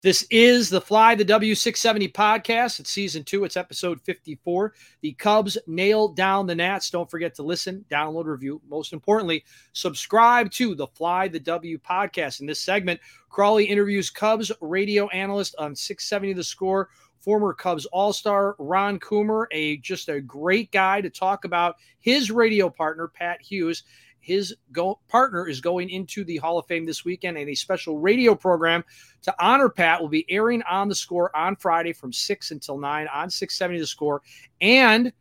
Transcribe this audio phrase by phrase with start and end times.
[0.00, 2.78] This is the Fly the W670 podcast.
[2.78, 4.72] It's season two, it's episode 54.
[5.00, 6.88] The Cubs nailed down the Nats.
[6.88, 8.62] Don't forget to listen, download, review.
[8.70, 12.38] Most importantly, subscribe to the Fly the W podcast.
[12.38, 16.90] In this segment, Crawly interviews Cubs radio analyst on 670 The Score,
[17.20, 22.30] former Cubs All Star Ron Coomer, a just a great guy to talk about his
[22.30, 23.84] radio partner, Pat Hughes
[24.20, 27.98] his go- partner is going into the Hall of Fame this weekend, and a special
[27.98, 28.84] radio program
[29.22, 33.08] to honor Pat will be airing on the score on Friday from 6 until 9
[33.12, 34.22] on 670 the score.
[34.60, 35.12] And,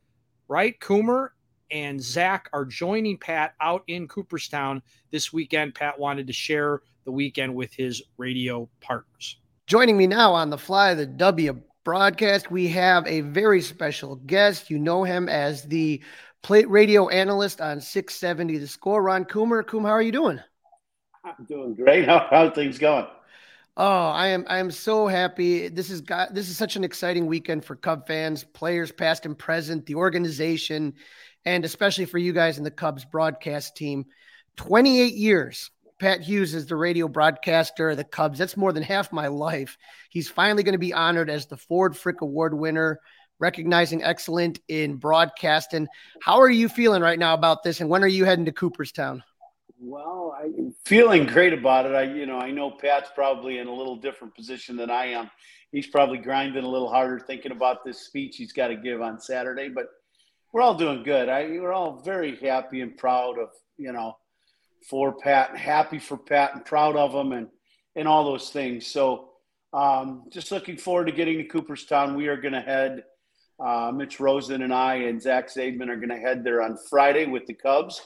[0.50, 1.30] right, Coomer
[1.72, 4.82] and Zach are joining Pat out in Cooperstown
[5.12, 5.76] this weekend.
[5.76, 9.38] Pat wanted to share the weekend with his radio partners.
[9.68, 14.70] Joining me now on the Fly the W broadcast, we have a very special guest.
[14.70, 16.04] You know him as the
[16.44, 19.02] plate radio analyst on 670 The Score.
[19.02, 19.66] Ron Coomer.
[19.66, 20.38] Coom, how are you doing?
[21.24, 22.06] I'm doing great.
[22.06, 23.08] How how things going?
[23.78, 25.70] Oh, I am I am so happy.
[25.70, 29.40] This is got this is such an exciting weekend for Cub fans, players past and
[29.40, 30.94] present, the organization,
[31.46, 34.08] and especially for you guys in the Cubs broadcast team.
[34.58, 35.72] 28 years.
[36.00, 38.38] Pat Hughes is the radio broadcaster of the Cubs.
[38.38, 39.78] That's more than half my life.
[40.10, 43.00] He's finally going to be honored as the Ford Frick Award winner
[43.40, 45.88] recognizing excellent in broadcasting.
[46.22, 49.24] How are you feeling right now about this, and when are you heading to Cooperstown?
[49.80, 51.94] Well, I'm feeling great about it.
[51.94, 55.30] I, you know, I know Pat's probably in a little different position than I am.
[55.72, 59.20] He's probably grinding a little harder, thinking about this speech he's got to give on
[59.20, 59.70] Saturday.
[59.70, 59.88] But
[60.52, 61.30] we're all doing good.
[61.30, 64.18] I, we're all very happy and proud of, you know,
[64.90, 67.48] for Pat, and happy for Pat, and proud of him, and
[67.96, 68.86] and all those things.
[68.86, 69.30] So,
[69.74, 72.16] um, just looking forward to getting to Cooperstown.
[72.16, 73.04] We are going to head
[73.60, 77.26] uh, Mitch Rosen and I and Zach Zaidman are going to head there on Friday
[77.26, 78.02] with the Cubs,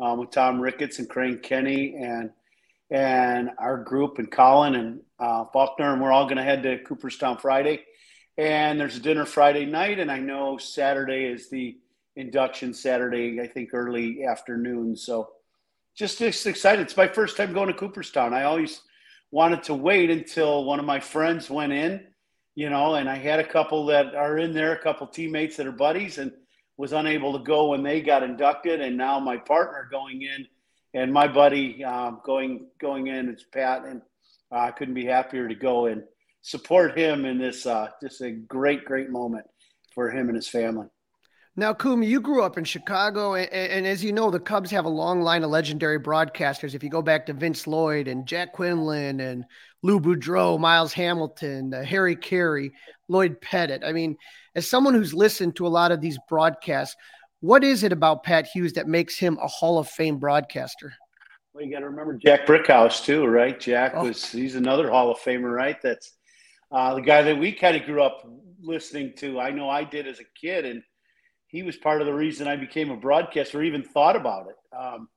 [0.00, 2.30] um, with Tom Ricketts and Crane Kenney and
[2.90, 6.78] and our group and Colin and uh, Faulkner, and we're all going to head to
[6.78, 7.84] Cooperstown Friday.
[8.38, 11.76] And there's a dinner Friday night, and I know Saturday is the
[12.16, 13.40] induction Saturday.
[13.42, 14.96] I think early afternoon.
[14.96, 15.28] So
[15.98, 16.82] just, excited.
[16.82, 18.32] It's my first time going to Cooperstown.
[18.32, 18.82] I always
[19.30, 22.06] wanted to wait until one of my friends went in
[22.58, 25.66] you know, and I had a couple that are in there, a couple teammates that
[25.68, 26.32] are buddies, and
[26.76, 28.80] was unable to go when they got inducted.
[28.80, 30.44] And now my partner going in,
[30.92, 34.02] and my buddy um, going going in, it's Pat, and
[34.50, 36.02] I uh, couldn't be happier to go and
[36.42, 39.46] support him in this uh, just a great, great moment
[39.94, 40.88] for him and his family.
[41.58, 44.84] Now, Kumi, you grew up in Chicago, and, and, as you know, the Cubs have
[44.84, 46.72] a long line of legendary broadcasters.
[46.72, 49.44] If you go back to Vince Lloyd and Jack Quinlan and
[49.82, 52.70] Lou Boudreau, Milo Hamilton, uh, Harry Caray,
[53.08, 53.82] Lloyd Pettit.
[53.84, 54.16] I mean,
[54.54, 56.94] as someone who's listened to a lot of these broadcasts,
[57.40, 60.92] what is it about Pat Hughes that makes him a Hall of Fame broadcaster?
[61.52, 63.58] Well, you got to remember Jack Brickhouse too, right?
[63.58, 64.04] Jack oh.
[64.04, 65.82] was he's another Hall of Famer, right?
[65.82, 66.12] That's
[66.70, 68.24] uh, the guy that we kind of grew up
[68.60, 69.40] listening to.
[69.40, 70.84] I know I did as a kid, and
[71.48, 74.76] he was part of the reason I became a broadcaster, even thought about it.
[74.76, 75.08] Um,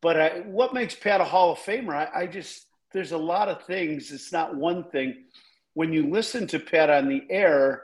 [0.00, 1.94] but I, what makes Pat a Hall of Famer?
[1.94, 4.10] I, I just there's a lot of things.
[4.10, 5.24] It's not one thing.
[5.74, 7.82] When you listen to Pat on the air,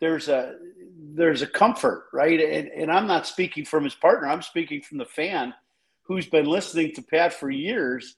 [0.00, 0.54] there's a
[1.00, 2.40] there's a comfort, right?
[2.40, 4.28] And, and I'm not speaking from his partner.
[4.28, 5.54] I'm speaking from the fan
[6.02, 8.16] who's been listening to Pat for years,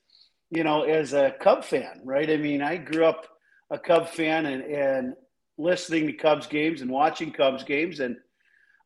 [0.51, 2.31] you know, as a Cub fan, right?
[2.31, 3.27] I mean, I grew up
[3.71, 5.15] a Cub fan and, and
[5.59, 8.01] listening to Cubs games and watching Cubs games.
[8.01, 8.17] And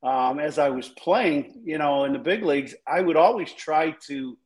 [0.04, 3.92] um, as I was playing, you know, in the big leagues, I would always try
[4.06, 4.36] to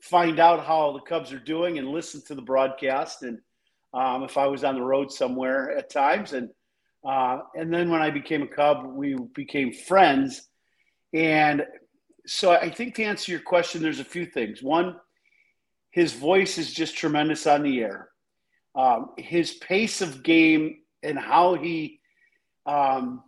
[0.00, 3.22] find out how the Cubs are doing and listen to the broadcast.
[3.22, 3.40] And
[3.92, 6.50] um, if I was on the road somewhere at times, and
[7.04, 10.48] uh, and then when I became a Cub, we became friends.
[11.12, 11.66] And
[12.26, 14.62] so I think to answer your question, there's a few things.
[14.62, 14.96] One,
[15.90, 18.08] his voice is just tremendous on the air.
[18.74, 22.00] Um, his pace of game and how he
[22.64, 23.22] um,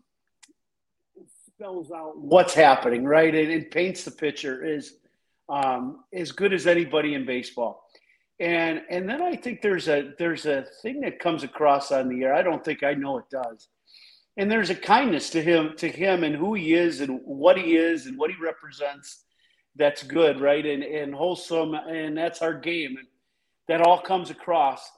[1.56, 3.34] spells out what's happening, right?
[3.34, 4.94] And it paints the picture is
[5.48, 7.84] um, as good as anybody in baseball.
[8.38, 12.24] And and then I think there's a there's a thing that comes across on the
[12.24, 12.34] air.
[12.34, 13.68] I don't think I know it does
[14.36, 17.76] and there's a kindness to him to him and who he is and what he
[17.76, 19.24] is and what he represents
[19.76, 23.06] that's good right and, and wholesome and that's our game and
[23.68, 24.90] that all comes across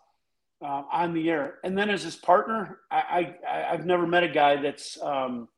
[0.62, 4.28] uh, on the air and then as his partner I, I i've never met a
[4.28, 5.49] guy that's um,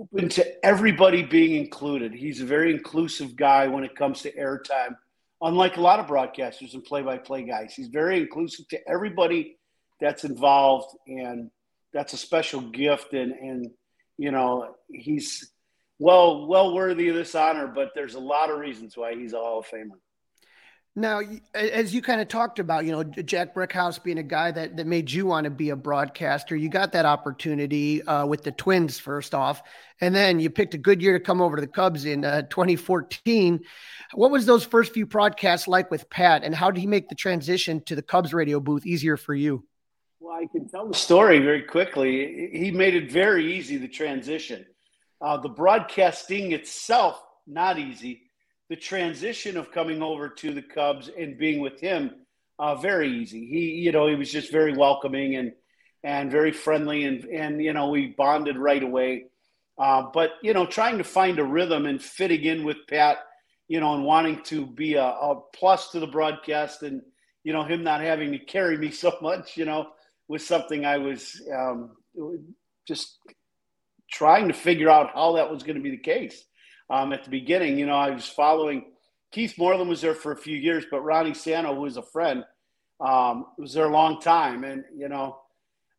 [0.00, 4.96] open to everybody being included he's a very inclusive guy when it comes to airtime
[5.42, 9.56] unlike a lot of broadcasters and play-by-play guys he's very inclusive to everybody
[10.00, 11.50] that's involved, and
[11.92, 13.12] that's a special gift.
[13.12, 13.70] And and
[14.18, 15.52] you know he's
[15.98, 19.38] well well worthy of this honor, but there's a lot of reasons why he's a
[19.38, 19.98] Hall of Famer.
[20.96, 21.20] Now,
[21.54, 24.88] as you kind of talked about, you know, Jack Brickhouse being a guy that, that
[24.88, 28.98] made you want to be a broadcaster, you got that opportunity uh, with the Twins
[28.98, 29.62] first off,
[30.00, 32.42] and then you picked a good year to come over to the Cubs in uh,
[32.42, 33.60] 2014.
[34.14, 37.14] What was those first few broadcasts like with Pat, and how did he make the
[37.14, 39.64] transition to the Cubs radio booth easier for you?
[40.18, 42.50] Well, I can tell the story very quickly.
[42.52, 44.66] He made it very easy, the transition.
[45.20, 48.22] Uh, the broadcasting itself, not easy.
[48.70, 52.14] The transition of coming over to the Cubs and being with him,
[52.58, 53.46] uh, very easy.
[53.46, 55.52] He, you know, he was just very welcoming and
[56.02, 59.24] and very friendly, and and you know, we bonded right away.
[59.78, 63.18] Uh, but you know, trying to find a rhythm and fitting in with Pat,
[63.66, 67.02] you know, and wanting to be a, a plus to the broadcast, and
[67.44, 69.88] you know, him not having to carry me so much, you know,
[70.28, 71.96] was something I was um,
[72.86, 73.18] just
[74.10, 76.44] trying to figure out how that was going to be the case.
[76.90, 78.86] Um, at the beginning, you know, I was following
[79.30, 82.44] Keith Moreland was there for a few years, but Ronnie Santo, who was a friend,
[83.00, 85.38] um, was there a long time, and you know,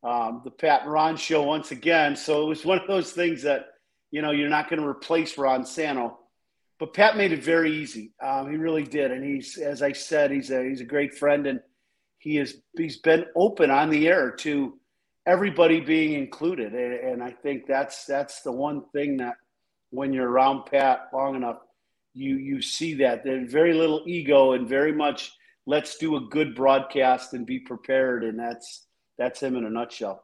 [0.04, 2.16] um, the Pat and Ron show once again.
[2.16, 3.68] So it was one of those things that
[4.12, 6.20] you know you're not going to replace Ron Santo.
[6.78, 8.12] but Pat made it very easy.
[8.22, 11.48] Um, he really did, and he's, as I said, he's a he's a great friend,
[11.48, 11.62] and
[12.18, 14.78] he is he's been open on the air to
[15.26, 19.36] everybody being included, and, and I think that's that's the one thing that
[19.92, 21.60] when you're around Pat long enough,
[22.14, 25.34] you you see that there's very little ego and very much
[25.66, 30.24] let's do a good broadcast and be prepared, and that's that's him in a nutshell.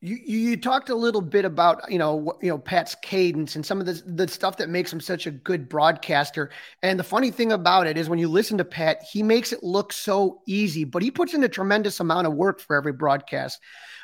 [0.00, 3.80] You, you talked a little bit about you know you know Pat's cadence and some
[3.80, 6.50] of the the stuff that makes him such a good broadcaster.
[6.82, 9.62] And the funny thing about it is when you listen to Pat, he makes it
[9.62, 13.60] look so easy, but he puts in a tremendous amount of work for every broadcast.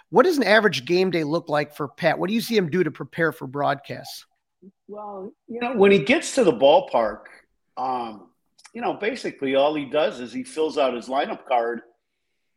[0.08, 2.18] What does an average game day look like for Pat?
[2.18, 4.24] What do you see him do to prepare for broadcasts?
[4.88, 7.22] Well, you know, when he gets to the ballpark,
[7.76, 8.28] um,
[8.72, 11.82] you know, basically all he does is he fills out his lineup card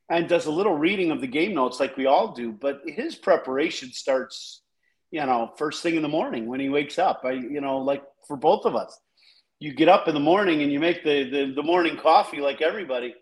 [0.09, 2.51] and does a little reading of the game notes like we all do.
[2.51, 4.61] But his preparation starts,
[5.11, 7.21] you know, first thing in the morning when he wakes up.
[7.23, 8.99] I, you know, like for both of us,
[9.59, 12.61] you get up in the morning and you make the, the, the morning coffee like
[12.61, 13.15] everybody,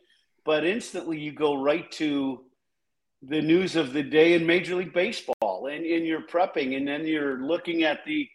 [0.44, 2.44] but instantly you go right to
[3.22, 7.06] the news of the day in Major League Baseball and, and you're prepping and then
[7.06, 8.28] you're looking at the,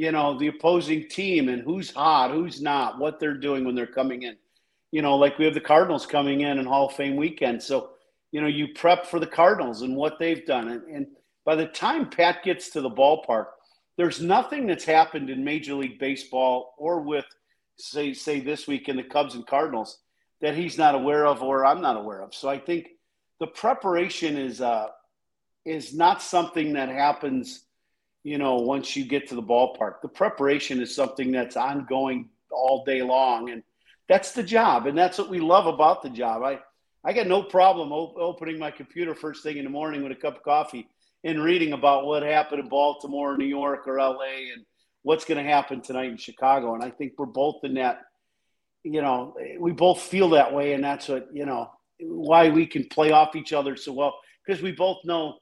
[0.00, 3.86] you know, the opposing team and who's hot, who's not, what they're doing when they're
[3.86, 4.36] coming in
[4.90, 7.62] you know, like we have the Cardinals coming in and Hall of Fame weekend.
[7.62, 7.90] So,
[8.32, 10.68] you know, you prep for the Cardinals and what they've done.
[10.68, 11.06] And, and
[11.44, 13.46] by the time Pat gets to the ballpark,
[13.96, 17.26] there's nothing that's happened in Major League Baseball or with,
[17.78, 19.98] say, say this week in the Cubs and Cardinals
[20.40, 22.34] that he's not aware of or I'm not aware of.
[22.34, 22.88] So I think
[23.38, 24.88] the preparation is uh,
[25.66, 27.64] is not something that happens,
[28.22, 30.02] you know, once you get to the ballpark.
[30.02, 33.50] The preparation is something that's ongoing all day long.
[33.50, 33.62] And
[34.08, 34.86] that's the job.
[34.86, 36.42] And that's what we love about the job.
[36.42, 36.58] I,
[37.04, 40.16] I got no problem op- opening my computer first thing in the morning with a
[40.16, 40.88] cup of coffee
[41.24, 44.64] and reading about what happened in Baltimore, New York, or LA and
[45.02, 46.74] what's going to happen tonight in Chicago.
[46.74, 48.00] And I think we're both in that,
[48.82, 50.74] you know, we both feel that way.
[50.74, 54.62] And that's what, you know, why we can play off each other so well because
[54.62, 55.38] we both know,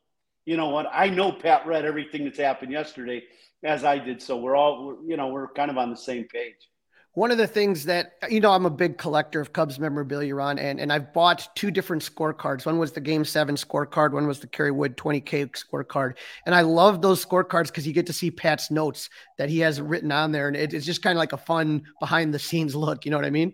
[0.49, 3.23] you know what, I know Pat read everything that's happened yesterday
[3.63, 4.23] as I did.
[4.23, 6.71] So we're all, you know, we're kind of on the same page.
[7.13, 10.59] One of the things that you know, I'm a big collector of Cubs memorabilia, Ron,
[10.59, 12.65] and and I've bought two different scorecards.
[12.65, 14.13] One was the Game Seven scorecard.
[14.13, 16.15] One was the Kerry Wood 20K scorecard.
[16.47, 19.83] And I love those scorecards because you get to see Pat's notes that he has
[19.83, 22.75] written on there, and it, it's just kind of like a fun behind the scenes
[22.75, 23.05] look.
[23.05, 23.53] You know what I mean?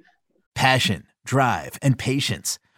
[0.54, 2.60] Passion, drive, and patience.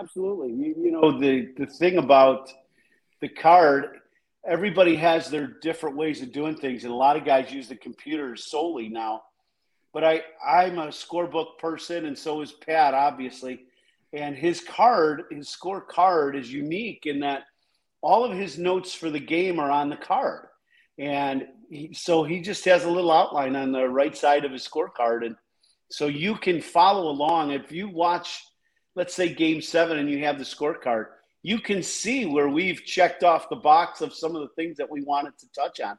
[0.00, 0.48] Absolutely.
[0.48, 2.50] You, you know, the, the thing about
[3.20, 3.98] the card,
[4.46, 7.76] everybody has their different ways of doing things, and a lot of guys use the
[7.76, 9.22] computers solely now.
[9.92, 13.66] But I, I'm a scorebook person, and so is Pat, obviously.
[14.14, 17.42] And his card, his score card, is unique in that
[18.00, 20.46] all of his notes for the game are on the card.
[20.98, 24.66] And he, so he just has a little outline on the right side of his
[24.66, 25.26] scorecard.
[25.26, 25.36] And
[25.90, 27.50] so you can follow along.
[27.50, 28.42] If you watch,
[28.94, 31.06] let's say, game seven and you have the scorecard,
[31.42, 34.90] you can see where we've checked off the box of some of the things that
[34.90, 35.98] we wanted to touch on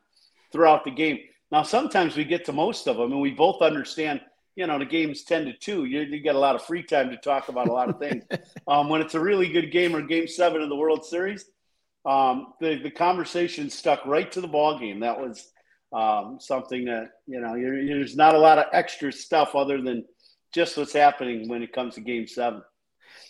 [0.52, 1.20] throughout the game.
[1.52, 4.22] Now, sometimes we get to most of them and we both understand,
[4.56, 5.86] you know, the game's 10 to 2.
[5.86, 8.24] You, you get a lot of free time to talk about a lot of things.
[8.68, 11.46] um, when it's a really good game or game seven of the World Series,
[12.06, 15.02] um, the, the conversation stuck right to the ball game.
[15.02, 15.52] That was
[15.94, 20.06] um, something that, you know, there's not a lot of extra stuff other than
[20.54, 22.62] just what's happening when it comes to game seven.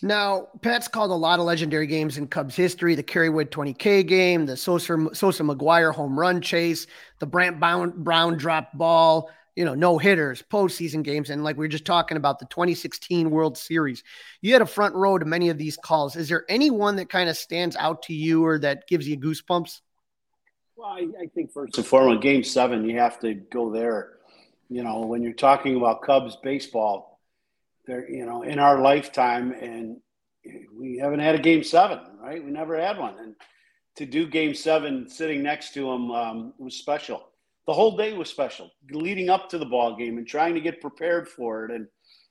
[0.00, 4.06] Now, Pat's called a lot of legendary games in Cubs history the Kerry Wood 20K
[4.06, 6.86] game, the Sosa, Sosa McGwire home run chase,
[7.18, 11.30] the Brant Brown, Brown drop ball, you know, no hitters, postseason games.
[11.30, 14.02] And like we were just talking about the 2016 World Series,
[14.40, 16.16] you had a front row to many of these calls.
[16.16, 19.18] Is there any one that kind of stands out to you or that gives you
[19.18, 19.80] goosebumps?
[20.76, 24.14] Well, I, I think first and foremost, game seven, you have to go there.
[24.68, 27.11] You know, when you're talking about Cubs baseball,
[27.86, 29.96] there, you know, in our lifetime, and
[30.74, 32.44] we haven't had a game seven, right?
[32.44, 33.34] We never had one, and
[33.96, 37.28] to do game seven sitting next to him um, was special.
[37.66, 40.80] The whole day was special, leading up to the ball game and trying to get
[40.80, 41.70] prepared for it.
[41.70, 41.86] And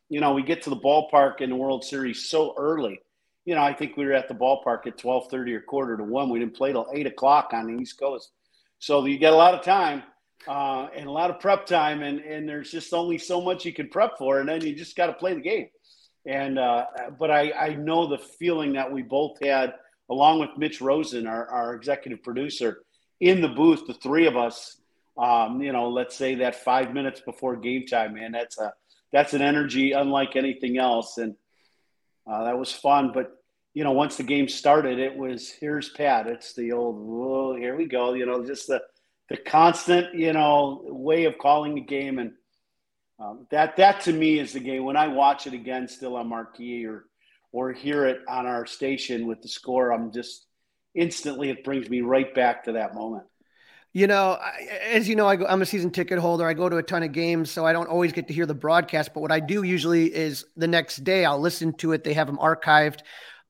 [0.09, 2.99] you know, we get to the ballpark in the World Series so early.
[3.45, 6.03] You know, I think we were at the ballpark at twelve thirty or quarter to
[6.03, 6.29] one.
[6.29, 8.31] We didn't play till eight o'clock on the East Coast,
[8.79, 10.03] so you get a lot of time
[10.47, 13.73] uh, and a lot of prep time, and and there's just only so much you
[13.73, 15.67] can prep for, and then you just got to play the game.
[16.25, 16.85] And uh,
[17.19, 19.73] but I I know the feeling that we both had,
[20.09, 22.83] along with Mitch Rosen, our our executive producer,
[23.19, 24.77] in the booth, the three of us.
[25.17, 28.73] Um, you know, let's say that five minutes before game time, man, that's a
[29.11, 31.35] that's an energy unlike anything else, and
[32.25, 33.11] uh, that was fun.
[33.13, 33.31] But
[33.73, 36.27] you know, once the game started, it was here's Pat.
[36.27, 38.13] It's the old, whoa, here we go.
[38.13, 38.81] You know, just the
[39.31, 42.33] the constant, you know, way of calling the game, and
[43.17, 44.83] um, that that to me is the game.
[44.83, 47.05] When I watch it again, still on marquee or
[47.53, 50.45] or hear it on our station with the score, I'm just
[50.93, 53.23] instantly it brings me right back to that moment.
[53.93, 54.37] You know,
[54.89, 56.45] as you know, I am a season ticket holder.
[56.45, 58.53] I go to a ton of games, so I don't always get to hear the
[58.53, 59.13] broadcast.
[59.13, 62.03] But what I do usually is the next day I'll listen to it.
[62.03, 62.99] They have them archived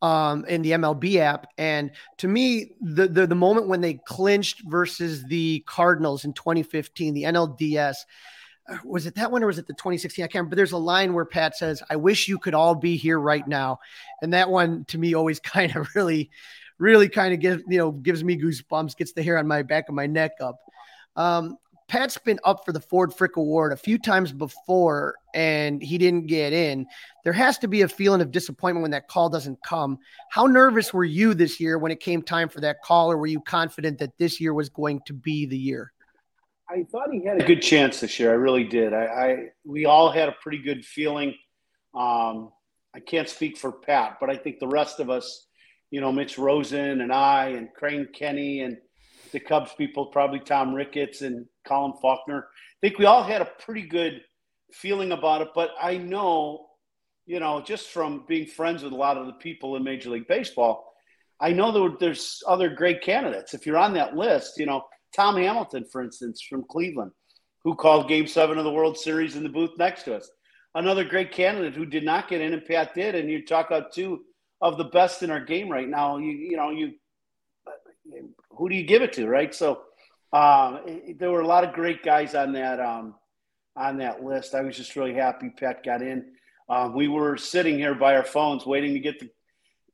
[0.02, 1.48] um, in the MLB app.
[1.58, 7.14] And to me, the, the, the moment when they clinched versus the Cardinals in 2015,
[7.14, 7.96] the NLDS,
[8.70, 10.24] uh, was it that one or was it the 2016?
[10.24, 10.56] I can't remember.
[10.56, 13.80] There's a line where Pat says, I wish you could all be here right now.
[14.22, 16.32] And that one to me always kind of really,
[16.78, 19.88] really kind of gives, you know, gives me goosebumps, gets the hair on my back
[19.88, 20.60] of my neck up.
[21.16, 21.58] Um,
[21.92, 26.28] Pat's been up for the Ford Frick Award a few times before and he didn't
[26.28, 26.88] get in.
[27.26, 30.00] There has to be a feeling of disappointment when that call doesn't come.
[30.30, 33.28] How nervous were you this year when it came time for that call, or were
[33.28, 35.92] you confident that this year was going to be the year?
[36.70, 38.32] I thought he had a good chance this year.
[38.32, 38.94] I really did.
[38.94, 41.36] I, I we all had a pretty good feeling.
[41.94, 42.54] Um,
[42.96, 45.48] I can't speak for Pat, but I think the rest of us,
[45.90, 48.78] you know, Mitch Rosen and I and Crane Kenney and
[49.32, 52.48] the Cubs people, probably Tom Ricketts and Colin Faulkner.
[52.48, 54.22] I think we all had a pretty good
[54.74, 55.50] feeling about it.
[55.54, 56.68] But I know,
[57.26, 60.28] you know, just from being friends with a lot of the people in Major League
[60.28, 60.94] Baseball,
[61.40, 63.54] I know that there's other great candidates.
[63.54, 64.84] If you're on that list, you know,
[65.16, 67.12] Tom Hamilton, for instance, from Cleveland,
[67.64, 70.30] who called game seven of the World Series in the booth next to us.
[70.74, 73.16] Another great candidate who did not get in, and Pat did.
[73.16, 74.22] And you talk about two
[74.62, 76.18] of the best in our game right now.
[76.18, 76.94] You, you know, you
[78.50, 79.54] who do you give it to, right?
[79.54, 79.82] So
[80.34, 80.80] um,
[81.18, 83.16] there were a lot of great guys on that um,
[83.76, 84.56] on that list.
[84.56, 86.26] I was just really happy Pat got in.
[86.70, 89.30] Um, we were sitting here by our phones waiting to get the,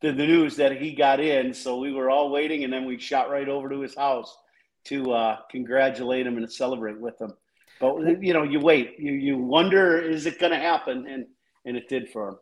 [0.02, 1.54] the, the news that he got in.
[1.54, 4.38] So we were all waiting, and then we shot right over to his house
[4.86, 7.34] to uh, congratulate him and celebrate with him.
[7.80, 11.08] But you know, you wait, you you wonder, is it going to happen?
[11.08, 11.26] And
[11.66, 12.36] and it did for him.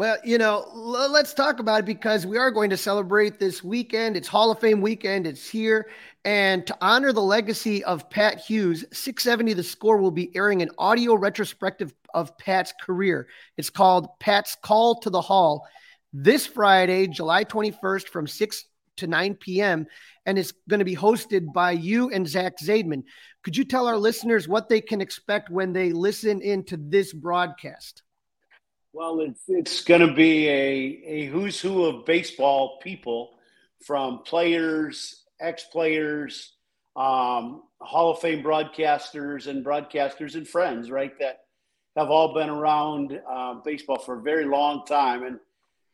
[0.00, 3.62] Well, you know, l- let's talk about it because we are going to celebrate this
[3.62, 4.16] weekend.
[4.16, 5.26] It's Hall of Fame weekend.
[5.26, 5.90] It's here.
[6.24, 10.70] And to honor the legacy of Pat Hughes, 670 The Score will be airing an
[10.78, 13.28] audio retrospective of Pat's career.
[13.58, 15.68] It's called Pat's Call to the Hall
[16.14, 18.64] this Friday, July 21st from 6
[18.96, 19.86] to 9 p.m.
[20.24, 23.02] And it's going to be hosted by you and Zach Zaidman.
[23.42, 28.02] Could you tell our listeners what they can expect when they listen into this broadcast?
[28.92, 33.30] Well, it's it's going to be a, a who's who of baseball people
[33.86, 36.52] from players, ex players,
[36.96, 41.16] um, Hall of Fame broadcasters, and broadcasters and friends, right?
[41.20, 41.40] That
[41.96, 45.22] have all been around uh, baseball for a very long time.
[45.22, 45.38] And,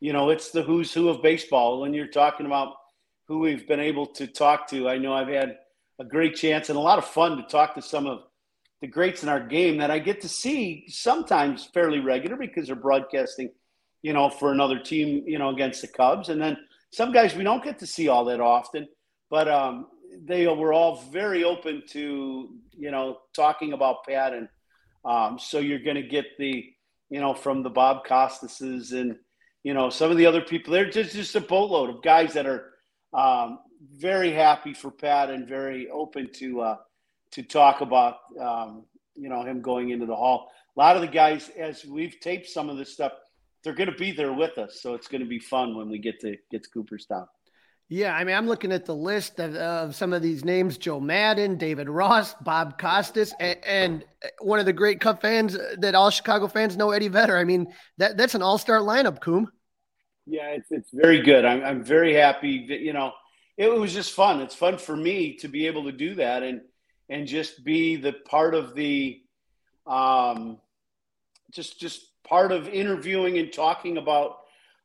[0.00, 1.80] you know, it's the who's who of baseball.
[1.80, 2.74] When you're talking about
[3.28, 4.88] who we've been able to talk to.
[4.88, 5.58] I know I've had
[5.98, 8.22] a great chance and a lot of fun to talk to some of
[8.80, 12.76] the greats in our game that I get to see sometimes fairly regular because they're
[12.76, 13.50] broadcasting,
[14.02, 16.28] you know, for another team, you know, against the Cubs.
[16.28, 16.56] And then
[16.92, 18.86] some guys we don't get to see all that often,
[19.30, 19.86] but um,
[20.24, 24.34] they were all very open to, you know, talking about Pat.
[24.34, 24.48] And
[25.04, 26.64] um, so you're going to get the,
[27.08, 29.16] you know, from the Bob Costases and,
[29.62, 32.46] you know, some of the other people, they're just, just a boatload of guys that
[32.46, 32.72] are,
[33.12, 33.60] um,
[33.94, 36.76] very happy for Pat and very open to uh,
[37.32, 38.84] to talk about um,
[39.14, 40.50] you know him going into the hall.
[40.76, 43.12] A lot of the guys, as we've taped some of this stuff,
[43.64, 45.98] they're going to be there with us, so it's going to be fun when we
[45.98, 47.26] get to get to Cooperstown.
[47.88, 50.98] Yeah, I mean, I'm looking at the list of, of, some of these names: Joe
[50.98, 54.04] Maddon, David Ross, Bob Costas, and, and,
[54.40, 57.36] one of the great Cub fans that all Chicago fans know, Eddie Vedder.
[57.36, 59.50] I mean, that that's an all-star lineup, Coom.
[60.26, 61.44] Yeah, it's it's very good.
[61.44, 63.12] I'm I'm very happy that you know
[63.56, 64.40] it was just fun.
[64.40, 66.62] It's fun for me to be able to do that and
[67.08, 69.20] and just be the part of the
[69.86, 70.58] um
[71.52, 74.38] just just part of interviewing and talking about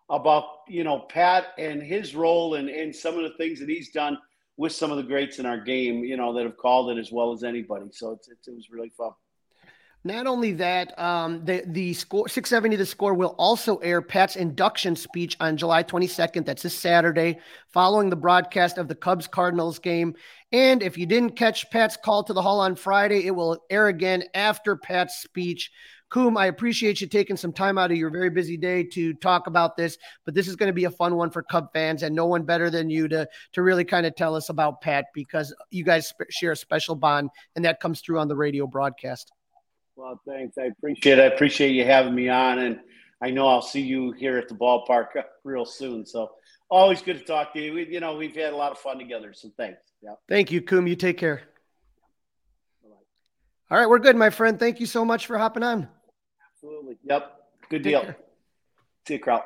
[0.09, 3.91] about you know Pat and his role and and some of the things that he's
[3.91, 4.17] done
[4.57, 7.11] with some of the greats in our game, you know, that have called it as
[7.11, 7.87] well as anybody.
[7.91, 9.11] So it's, it's it was really fun.
[10.03, 14.95] Not only that, um, the the score 670 the score will also air Pat's induction
[14.95, 16.43] speech on July 22nd.
[16.43, 17.37] That's this Saturday,
[17.67, 20.15] following the broadcast of the Cubs Cardinals game.
[20.51, 23.89] And if you didn't catch Pat's call to the hall on Friday, it will air
[23.89, 25.69] again after Pat's speech.
[26.09, 29.45] Coom, I appreciate you taking some time out of your very busy day to talk
[29.45, 32.15] about this, but this is going to be a fun one for Cub fans, and
[32.15, 35.53] no one better than you to to really kind of tell us about Pat because
[35.69, 39.31] you guys share a special bond, and that comes through on the radio broadcast.
[39.95, 40.57] Well, thanks.
[40.57, 41.21] I appreciate it.
[41.21, 42.79] I appreciate you having me on, and
[43.21, 45.07] I know I'll see you here at the ballpark
[45.43, 46.05] real soon.
[46.05, 46.31] So
[46.69, 47.73] always good to talk to you.
[47.73, 49.33] We, you know, we've had a lot of fun together.
[49.33, 49.81] So thanks.
[50.01, 50.13] Yeah.
[50.27, 50.87] Thank you, Coom.
[50.87, 51.43] You take care.
[53.69, 54.59] All right, we're good, my friend.
[54.59, 55.87] Thank you so much for hopping on.
[56.53, 56.97] Absolutely.
[57.05, 57.37] Yep.
[57.69, 58.15] Good deal.
[59.07, 59.45] See you, Kraut.